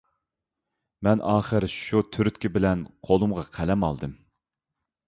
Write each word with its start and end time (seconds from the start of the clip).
مەن 1.07 1.21
ئاخىر 1.33 1.67
شۇ 1.75 2.03
تۈرتكە 2.17 2.53
بىلەن 2.57 2.83
قولۇمغا 3.11 3.47
قەلەم 3.61 3.89
ئالدىم. 3.91 4.19